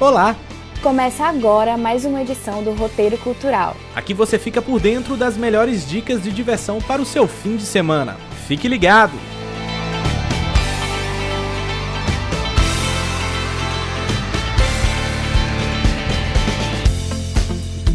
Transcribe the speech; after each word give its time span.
Olá! 0.00 0.36
Começa 0.80 1.24
agora 1.24 1.76
mais 1.76 2.04
uma 2.04 2.22
edição 2.22 2.62
do 2.62 2.72
Roteiro 2.72 3.18
Cultural. 3.18 3.76
Aqui 3.96 4.14
você 4.14 4.38
fica 4.38 4.62
por 4.62 4.78
dentro 4.78 5.16
das 5.16 5.36
melhores 5.36 5.88
dicas 5.88 6.22
de 6.22 6.30
diversão 6.30 6.80
para 6.80 7.02
o 7.02 7.04
seu 7.04 7.26
fim 7.26 7.56
de 7.56 7.64
semana. 7.64 8.16
Fique 8.46 8.68
ligado! 8.68 9.14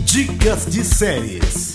Dicas 0.03 0.65
de 0.65 0.83
séries. 0.83 1.72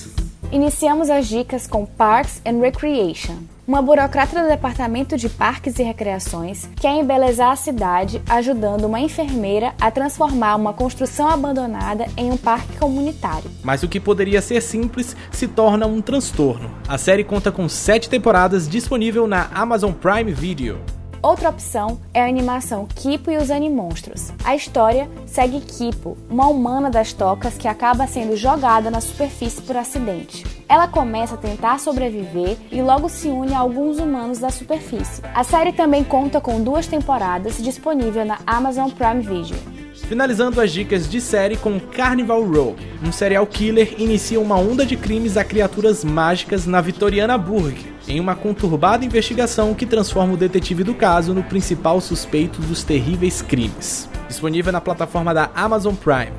Iniciamos 0.51 1.11
as 1.11 1.29
dicas 1.29 1.67
com 1.67 1.85
Parks 1.85 2.41
and 2.47 2.59
Recreation. 2.61 3.37
Uma 3.67 3.83
burocrata 3.83 4.41
do 4.41 4.49
Departamento 4.49 5.15
de 5.15 5.29
Parques 5.29 5.79
e 5.79 5.83
Recreações 5.83 6.67
quer 6.81 6.99
embelezar 6.99 7.51
a 7.51 7.57
cidade 7.57 8.23
ajudando 8.27 8.85
uma 8.85 8.99
enfermeira 8.99 9.75
a 9.79 9.91
transformar 9.91 10.57
uma 10.57 10.73
construção 10.73 11.29
abandonada 11.29 12.07
em 12.17 12.31
um 12.33 12.37
parque 12.39 12.79
comunitário. 12.79 13.51
Mas 13.63 13.83
o 13.83 13.89
que 13.89 14.01
poderia 14.01 14.41
ser 14.41 14.63
simples 14.63 15.15
se 15.31 15.47
torna 15.47 15.87
um 15.87 16.01
transtorno. 16.01 16.71
A 16.89 16.97
série 16.97 17.25
conta 17.25 17.53
com 17.53 17.69
sete 17.69 18.09
temporadas 18.09 18.67
disponível 18.67 19.27
na 19.27 19.51
Amazon 19.53 19.93
Prime 19.93 20.33
Video. 20.33 20.81
Outra 21.29 21.51
opção 21.51 22.01
é 22.15 22.23
a 22.23 22.27
animação 22.27 22.87
Kipo 22.87 23.31
e 23.31 23.37
os 23.37 23.51
Animonstros. 23.51 24.33
A 24.43 24.57
história 24.57 25.11
segue 25.27 25.61
Kipo, 25.61 26.17
uma 26.31 26.47
humana 26.47 26.89
das 26.89 27.13
tocas 27.13 27.59
que 27.59 27.69
acaba 27.69 28.07
sendo 28.07 28.35
jogada 28.35 28.91
na 28.91 28.99
superfície 28.99 29.61
por 29.61 29.77
acidente. 29.77 30.47
Ela 30.67 30.89
começa 30.89 31.35
a 31.35 31.37
tentar 31.37 31.81
sobreviver 31.81 32.57
e 32.73 32.81
logo 32.81 33.11
se 33.11 33.29
une 33.29 33.53
a 33.53 33.59
alguns 33.59 33.99
humanos 33.99 34.39
da 34.39 34.49
superfície. 34.49 35.23
A 35.35 35.45
série 35.45 35.75
também 35.75 36.03
conta 36.03 36.41
com 36.41 36.63
duas 36.63 36.87
temporadas 36.87 37.63
disponível 37.63 38.25
na 38.25 38.39
Amazon 38.47 38.89
Prime 38.89 39.21
Video. 39.21 39.78
Finalizando 40.09 40.59
as 40.59 40.73
dicas 40.73 41.07
de 41.07 41.21
série 41.21 41.55
com 41.59 41.79
Carnival 41.79 42.43
Row. 42.43 42.75
Um 43.05 43.13
serial 43.13 43.47
killer 43.47 43.95
inicia 43.99 44.41
uma 44.41 44.57
onda 44.57 44.87
de 44.87 44.97
crimes 44.97 45.37
a 45.37 45.45
criaturas 45.45 46.03
mágicas 46.03 46.65
na 46.65 46.81
Vitoriana 46.81 47.37
Burg, 47.37 47.77
em 48.09 48.19
uma 48.19 48.35
conturbada 48.35 49.05
investigação 49.05 49.75
que 49.75 49.85
transforma 49.85 50.33
o 50.33 50.37
detetive 50.37 50.83
do 50.83 50.95
caso 50.95 51.35
no 51.35 51.43
principal 51.43 52.01
suspeito 52.01 52.59
dos 52.63 52.83
terríveis 52.83 53.43
crimes. 53.43 54.09
Disponível 54.27 54.73
na 54.73 54.81
plataforma 54.81 55.35
da 55.35 55.51
Amazon 55.55 55.95
Prime. 55.95 56.33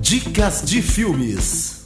Dicas 0.00 0.62
de 0.64 0.80
filmes. 0.80 1.84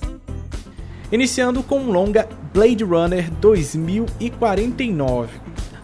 Iniciando 1.11 1.63
com 1.63 1.81
o 1.81 1.91
longa 1.91 2.29
Blade 2.53 2.85
Runner 2.85 3.31
2049. 3.41 5.31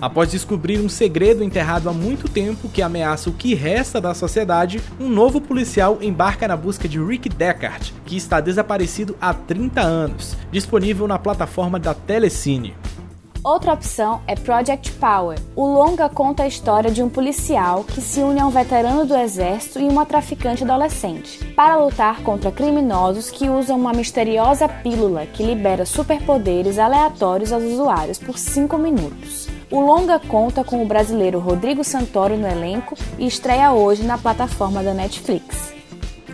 Após 0.01 0.31
descobrir 0.31 0.81
um 0.81 0.89
segredo 0.89 1.43
enterrado 1.43 1.89
há 1.89 1.93
muito 1.93 2.29
tempo 2.29 2.69
que 2.69 2.83
ameaça 2.83 3.31
o 3.31 3.35
que 3.35 3.55
resta 3.55 4.01
da 4.01 4.15
sociedade, 4.15 4.83
um 5.01 5.09
novo 5.09 5.41
policial 5.41 5.99
embarca 6.01 6.49
na 6.49 6.57
busca 6.57 6.89
de 6.89 7.03
Rick 7.03 7.29
Deckard, 7.29 7.95
que 8.05 8.17
está 8.17 8.41
desaparecido 8.41 9.17
há 9.21 9.33
30 9.33 9.81
anos, 9.81 10.37
disponível 10.51 11.07
na 11.07 11.19
plataforma 11.19 11.79
da 11.79 11.95
Telecine. 11.95 12.75
Outra 13.45 13.75
opção 13.75 14.23
é 14.27 14.35
Project 14.35 14.93
Power. 14.93 15.39
O 15.55 15.67
longa 15.67 16.09
conta 16.09 16.45
a 16.45 16.49
história 16.49 16.91
de 16.91 17.03
um 17.03 17.11
policial 17.11 17.85
que 17.85 18.01
se 18.01 18.21
une 18.21 18.41
a 18.41 18.47
um 18.47 18.51
veterano 18.51 19.05
do 19.05 19.15
exército 19.15 19.79
e 19.79 19.83
uma 19.83 20.07
traficante 20.07 20.65
adolescente 20.65 21.45
para 21.55 21.77
lutar 21.77 22.23
contra 22.23 22.51
criminosos 22.51 23.31
que 23.31 23.51
usam 23.51 23.79
uma 23.79 23.93
misteriosa 23.93 24.67
pílula 24.67 25.27
que 25.27 25.43
libera 25.43 25.85
superpoderes 25.85 26.79
aleatórios 26.79 27.53
aos 27.53 27.65
usuários 27.65 28.19
por 28.19 28.39
5 28.39 28.79
minutos. 28.79 29.54
O 29.71 29.81
longa 29.81 30.19
conta 30.19 30.63
com 30.63 30.83
o 30.83 30.87
brasileiro 30.87 31.39
Rodrigo 31.39 31.83
Santoro 31.83 32.37
no 32.37 32.47
elenco 32.47 32.97
e 33.19 33.27
estreia 33.27 33.73
hoje 33.73 34.03
na 34.03 34.19
plataforma 34.19 34.83
da 34.83 34.93
Netflix. 34.93 35.73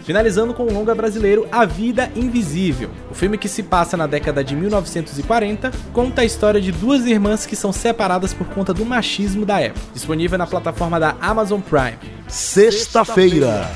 Finalizando 0.03 0.55
com 0.55 0.64
o 0.64 0.73
longa 0.73 0.95
brasileiro 0.95 1.47
A 1.53 1.64
Vida 1.64 2.11
Invisível. 2.17 2.91
O 3.11 3.14
filme 3.14 3.39
que 3.39 3.48
se 3.48 3.62
passa 3.62 3.97
na 3.97 4.06
década 4.06 4.42
de 4.42 4.56
1940 4.56 5.70
conta 5.92 6.23
a 6.23 6.24
história 6.24 6.61
de 6.61 6.73
duas 6.73 7.07
irmãs 7.07 7.46
que 7.46 7.55
são 7.55 7.73
separadas 7.73 8.35
por 8.35 8.48
conta 8.48 8.74
do 8.74 8.85
machismo 8.85 9.47
da 9.47 9.61
época. 9.61 9.86
Disponível 9.92 10.39
na 10.39 10.47
plataforma 10.47 10.98
da 10.98 11.14
Amazon 11.20 11.61
Prime. 11.61 11.98
Sexta-feira. 12.27 13.70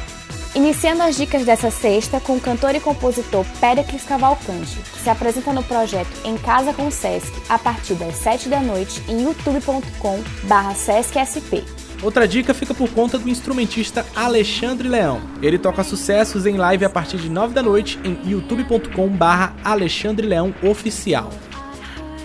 Iniciando 0.54 1.03
as 1.03 1.16
dicas 1.16 1.44
dessa 1.44 1.69
sexta 1.69 2.20
com 2.20 2.37
o 2.37 2.41
cantor 2.41 2.76
e 2.76 2.81
compositor 2.81 3.44
Péricles 3.60 4.04
Cavalcante, 4.04 4.76
que 4.76 5.00
se 5.00 5.10
apresenta 5.10 5.53
no 5.53 5.65
projeto 5.65 6.12
Em 6.25 6.37
Casa 6.37 6.72
com 6.72 6.88
Sesc 6.92 7.32
a 7.48 7.59
partir 7.59 7.94
das 7.94 8.15
7 8.15 8.48
da 8.48 8.60
noite 8.60 9.03
em 9.09 9.25
youtube.com/sescsp. 9.25 11.65
Outra 12.00 12.28
dica 12.28 12.54
fica 12.54 12.72
por 12.72 12.88
conta 12.91 13.19
do 13.19 13.28
instrumentista 13.28 14.06
Alexandre 14.15 14.87
Leão. 14.87 15.20
Ele 15.42 15.59
toca 15.59 15.82
sucessos 15.82 16.47
em 16.47 16.56
live 16.56 16.84
a 16.84 16.91
partir 16.91 17.16
de 17.16 17.28
9 17.28 17.53
da 17.53 17.62
noite 17.62 17.98
em 18.04 18.16
youtube.com/barra 18.25 19.56
Alexandre 19.65 20.25
Leão 20.25 20.54
Oficial. 20.62 21.31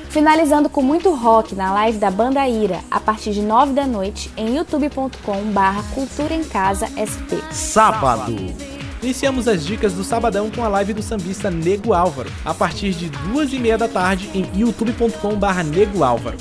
Finalizando 0.09 0.69
com 0.69 0.81
muito 0.81 1.13
rock 1.13 1.53
na 1.53 1.71
live 1.71 1.99
da 1.99 2.09
Banda 2.09 2.47
Ira 2.47 2.79
a 2.89 2.99
partir 2.99 3.31
de 3.31 3.43
9 3.43 3.73
da 3.73 3.85
noite 3.85 4.31
em 4.35 4.57
youtube.com/barra 4.57 5.83
Cultura 5.93 6.33
em 6.33 6.43
Casa 6.43 6.87
SP. 6.97 7.37
Sábado. 7.51 8.35
Iniciamos 9.03 9.47
as 9.47 9.63
dicas 9.63 9.93
do 9.93 10.03
sabadão 10.03 10.49
com 10.49 10.63
a 10.63 10.67
live 10.67 10.93
do 10.93 11.03
sambista 11.03 11.51
Nego 11.51 11.93
Álvaro, 11.93 12.29
a 12.43 12.53
partir 12.55 12.91
de 12.91 13.07
duas 13.09 13.53
e 13.53 13.59
meia 13.59 13.77
da 13.77 13.87
tarde 13.87 14.29
em 14.33 14.49
youtube.com/barra 14.59 15.61
Nego 15.63 16.03
Álvaro. 16.03 16.37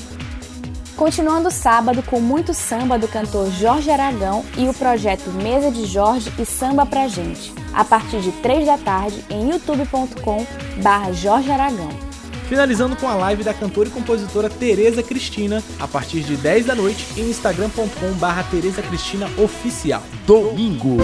Continuando 0.97 1.51
sábado 1.51 2.01
com 2.01 2.19
muito 2.19 2.55
samba 2.55 2.97
do 2.97 3.07
cantor 3.07 3.49
Jorge 3.51 3.91
Aragão 3.91 4.43
e 4.57 4.67
o 4.67 4.73
projeto 4.73 5.29
Mesa 5.29 5.71
de 5.71 5.85
Jorge 5.85 6.33
e 6.37 6.45
Samba 6.45 6.87
Pra 6.87 7.07
Gente, 7.07 7.53
a 7.71 7.85
partir 7.85 8.19
de 8.19 8.31
3 8.31 8.65
da 8.65 8.79
tarde 8.79 9.23
em 9.29 9.51
youtube.com 9.51 10.45
barra 10.81 11.13
Jorge 11.13 11.51
Aragão. 11.51 12.08
Finalizando 12.49 12.95
com 12.95 13.07
a 13.07 13.13
live 13.13 13.43
da 13.43 13.53
cantora 13.53 13.87
e 13.87 13.91
compositora 13.91 14.49
Tereza 14.49 15.03
Cristina, 15.03 15.63
a 15.79 15.87
partir 15.87 16.21
de 16.21 16.35
10 16.35 16.65
da 16.65 16.73
noite 16.73 17.05
em 17.15 17.29
instagram.com 17.29 18.11
barra 18.13 18.43
Tereza 18.43 18.81
Cristina 18.81 19.27
Oficial. 19.37 20.01
Domingo. 20.25 20.97